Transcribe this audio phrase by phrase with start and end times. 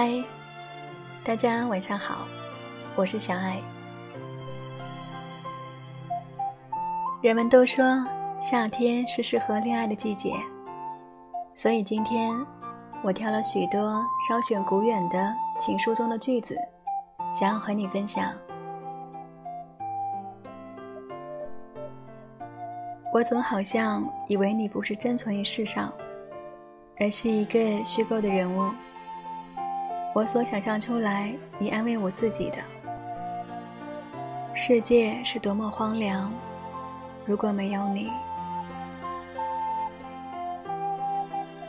[0.00, 0.22] 嗨，
[1.24, 2.18] 大家晚上好，
[2.94, 3.60] 我是小爱。
[7.20, 7.84] 人们都说
[8.38, 10.34] 夏天是适合恋爱的季节，
[11.52, 12.32] 所以今天
[13.02, 16.56] 我挑了许多稍显古远的情书中的句子，
[17.32, 18.32] 想要和你分享。
[23.12, 25.92] 我总好像以为你不是真存于世上，
[27.00, 28.70] 而是一个虚构的人物。
[30.18, 32.56] 我所想象出来以安慰我自己的。
[34.52, 36.32] 世界是多么荒凉，
[37.24, 38.10] 如果没有你，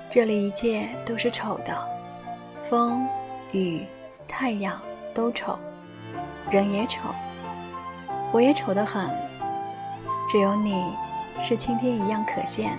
[0.10, 1.80] 这里一切都是丑的，
[2.68, 3.08] 风、
[3.52, 3.86] 雨、
[4.28, 4.82] 太阳
[5.14, 5.56] 都丑，
[6.50, 7.02] 人也丑，
[8.32, 9.08] 我也丑得很，
[10.28, 10.96] 只有你。
[11.42, 12.78] 是青天一样可见。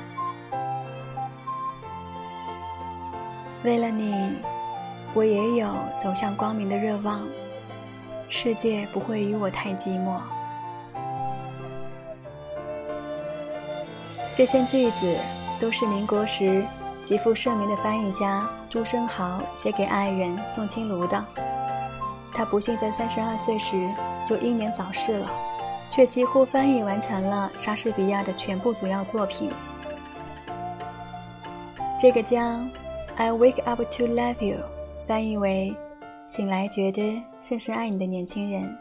[3.65, 4.35] 为了你，
[5.15, 7.27] 我也有走向光明的热望。
[8.29, 10.21] 世界不会与我太寂寞。
[14.35, 15.17] 这些句子
[15.61, 16.65] 都是民国时
[17.03, 21.25] 极负盛名的翻译家朱生豪写给爱人宋清如的。
[22.33, 23.93] 他不幸在三十二岁时
[24.25, 25.31] 就英年早逝了。
[25.91, 29.51] 却几乎翻译完成了莎士比亚的全部主要作品。
[31.99, 32.71] 这个将
[33.17, 34.59] "I wake up to love you"
[35.07, 35.75] 翻译为
[36.27, 38.77] “醒来觉得深深爱你的年轻人”，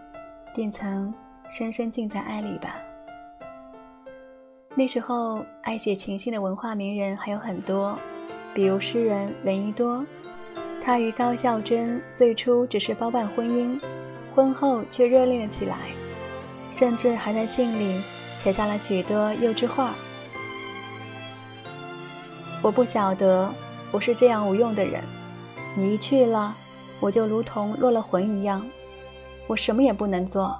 [0.53, 1.13] 定曾
[1.49, 2.75] 深深浸在爱里吧。
[4.75, 7.97] 那时候爱写情信的文化名人还有很多，
[8.53, 10.05] 比如诗人闻一多，
[10.81, 13.81] 他与高孝贞最初只是包办婚姻，
[14.35, 15.77] 婚后却热恋了起来。
[16.71, 17.99] 甚至还在信里
[18.37, 19.95] 写下了许多幼稚话。
[22.61, 23.51] 我不晓得
[23.91, 25.03] 我是这样无用的人，
[25.79, 26.53] 你一去了，
[26.99, 28.67] 我就如同落了魂一样，
[29.47, 30.53] 我什么也不能做。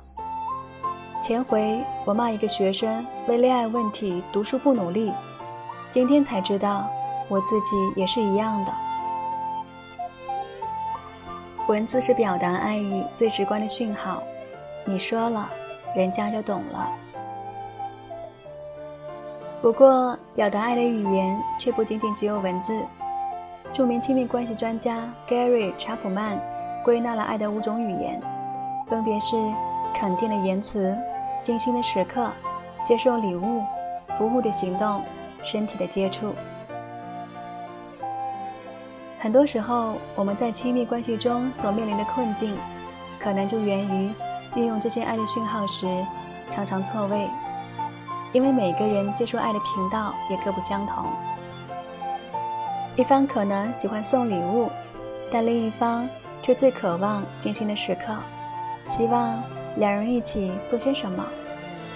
[1.22, 5.12] 前回我骂一个学生为恋爱问题读书不努力，
[5.92, 6.90] 今天才知道
[7.28, 8.74] 我自己也是一样的。
[11.68, 14.24] 文字是表达爱意最直观的讯号，
[14.86, 15.50] 你说了。
[15.96, 16.88] 人家就懂了。
[19.60, 22.86] 不过，表达爱的语言却不仅仅只有文字。
[23.72, 26.40] 著名亲密关系专家 Gary 查普曼
[26.84, 28.22] 归纳了爱的五种语言，
[28.88, 29.38] 分别是
[29.94, 30.98] 肯定的言辞、
[31.42, 32.30] 精心的时刻、
[32.84, 33.64] 接受礼物、
[34.18, 35.04] 服务的行动、
[35.44, 36.34] 身体的接触。
[39.20, 42.58] 很多时候，我们在亲密关系中所面临的困境，
[43.20, 44.12] 可能就源于。
[44.56, 45.86] 运用这些爱的讯号时，
[46.50, 47.30] 常常错位，
[48.34, 51.06] 因为每个人接受爱的频道也各不相同。
[52.96, 54.70] 一方可能喜欢送礼物，
[55.32, 56.08] 但另一方
[56.42, 58.14] 却最渴望精心的时刻，
[58.88, 59.42] 希望
[59.78, 61.26] 两人一起做些什么，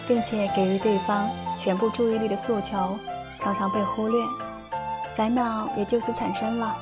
[0.08, 2.98] 并且给予对方全部注意力的诉求，
[3.40, 4.24] 常常被忽略，
[5.16, 6.76] 烦恼也就此产生了。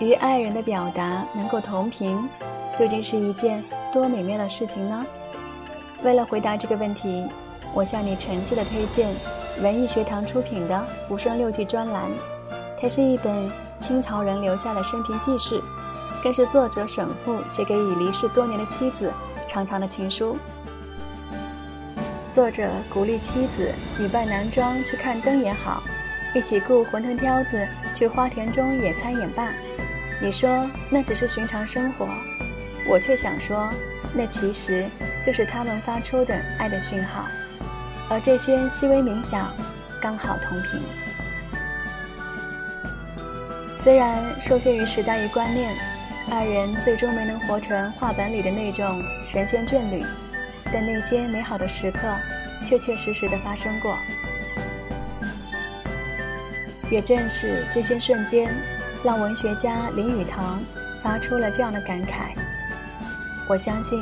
[0.00, 2.28] 与爱人的表达能够同频，
[2.76, 3.62] 究竟是一件
[3.92, 5.06] 多美妙的事情呢？
[6.02, 7.26] 为了回答这个问题，
[7.74, 9.14] 我向你诚挚的推荐
[9.62, 10.74] 文艺学堂出品的
[11.08, 12.10] 《浮生六记》专栏。
[12.80, 15.60] 它是一本清朝人留下的生平记事，
[16.22, 19.12] 更是作者沈复写给已离世多年的妻子
[19.46, 20.38] 长长的情书。
[22.32, 25.82] 作者鼓励妻子女扮男装去看灯也好，
[26.34, 29.48] 一起雇馄饨挑子去花田中野餐也罢。
[30.22, 32.08] 你说那只是寻常生活，
[32.88, 33.68] 我却想说，
[34.14, 34.86] 那其实
[35.22, 37.24] 就是他们发出的爱的讯号，
[38.10, 39.54] 而这些细微冥想，
[40.00, 40.82] 刚好同频。
[43.78, 45.72] 虽然受限于时代与观念，
[46.28, 50.04] 二人最终没能活成画本里的那种神仙眷侣，
[50.72, 52.00] 但那些美好的时刻，
[52.64, 53.96] 确确实实的发生过。
[56.90, 58.52] 也正是这些瞬间。
[59.02, 60.60] 让文学家林语堂
[61.02, 62.34] 发出了这样的感慨
[63.48, 63.98] ：“我相信，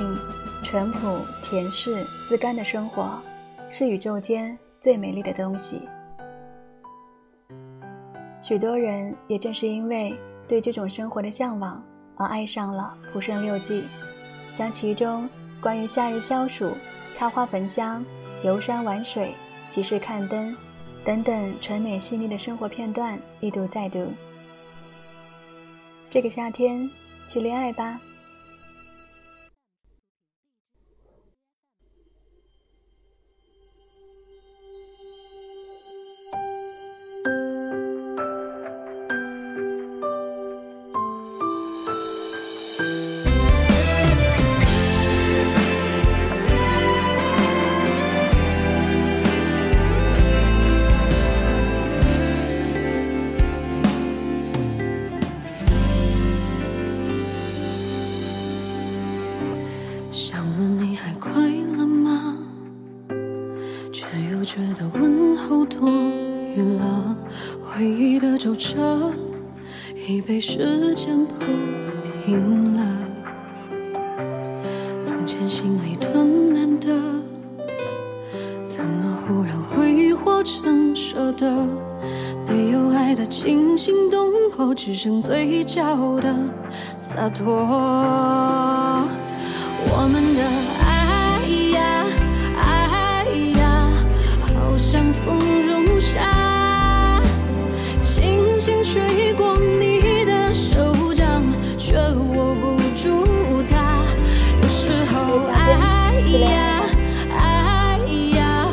[0.64, 3.16] 淳朴、恬适、自甘的生活，
[3.68, 5.82] 是宇宙间最美丽的东西。”
[8.40, 10.16] 许多人也正是因为
[10.46, 11.82] 对这种生活的向往，
[12.16, 13.82] 而爱上了《浮生六记》，
[14.56, 15.28] 将其中
[15.60, 16.72] 关于夏日消暑、
[17.14, 18.04] 插花焚香、
[18.42, 19.34] 游山玩水、
[19.70, 20.56] 集市看灯
[21.04, 24.06] 等等纯美细腻的生活片段一读再读。
[26.08, 26.88] 这个夏天，
[27.26, 28.00] 去恋爱吧。
[68.58, 69.12] 皱褶，
[70.08, 71.44] 已被时间铺
[72.26, 72.82] 平了。
[75.00, 76.88] 从前心里的难得，
[78.64, 81.64] 怎么忽然挥霍成舍得？
[82.48, 86.34] 没有爱的惊心动魄，只剩嘴角的
[86.98, 87.46] 洒脱。
[89.90, 90.42] 我们的
[90.84, 91.46] 爱
[91.78, 91.97] 呀，
[98.90, 101.42] 吹过你的手掌，
[101.76, 103.22] 却握不住
[103.70, 104.06] 它。
[104.62, 106.86] 有时候爱呀，
[107.30, 107.98] 爱
[108.34, 108.70] 呀，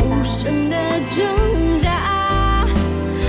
[0.00, 0.76] 无声的
[1.08, 2.66] 挣扎。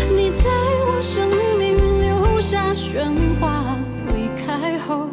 [0.09, 0.49] 你在
[0.87, 3.75] 我生命留下喧哗，
[4.07, 5.07] 离开后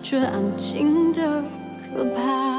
[0.00, 1.42] 却安静的
[1.92, 2.51] 可怕。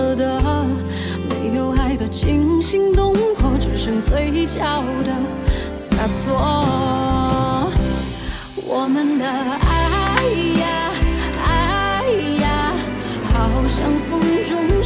[0.00, 0.40] 舍得？
[1.28, 5.12] 没有爱的惊心动魄，只剩嘴角的
[5.76, 7.70] 洒脱。
[8.64, 10.24] 我们的爱
[10.58, 10.64] 呀，
[11.44, 12.10] 爱
[12.40, 12.72] 呀，
[13.34, 13.36] 好
[13.68, 14.79] 像风中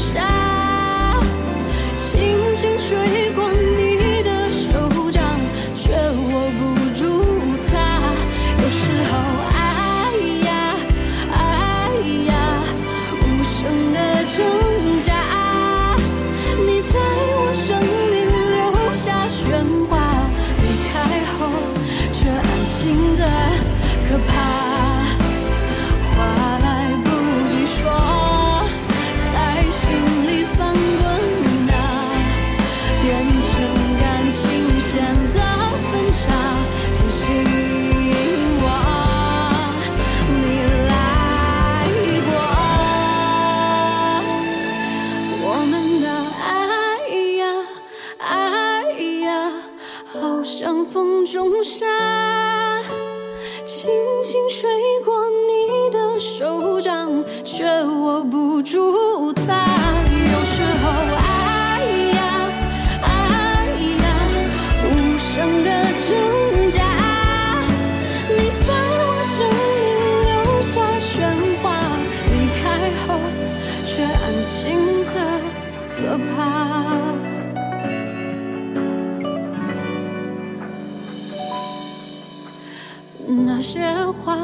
[83.57, 84.37] 那些话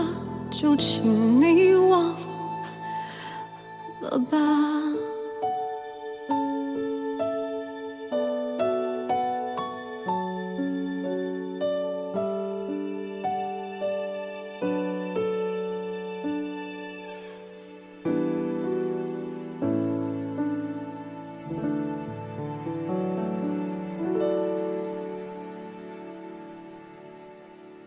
[0.53, 2.20] 就请你忘。